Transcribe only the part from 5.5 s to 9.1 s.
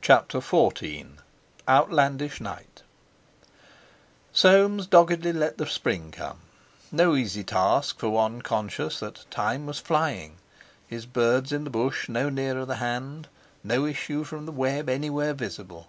the spring come—no easy task for one conscious